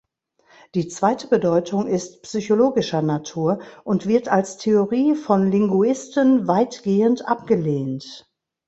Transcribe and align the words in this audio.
Die 0.73 0.87
zweite 0.87 1.27
Bedeutung 1.27 1.85
ist 1.85 2.23
psychologischer 2.23 3.03
Natur 3.03 3.59
und 3.83 4.07
wird 4.07 4.29
als 4.29 4.57
Theorie 4.57 5.13
von 5.13 5.51
Linguisten 5.51 6.47
weitgehend 6.47 7.27
abgelehnt. 7.27 8.27